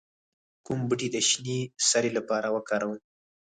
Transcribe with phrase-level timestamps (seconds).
[0.65, 2.97] کوم بوټي د شینې سرې لپاره وکاروم؟